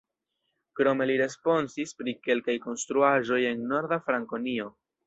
[0.79, 4.73] Krome li responsis pri kelkaj konstruaĵoj en Norda Frankonio.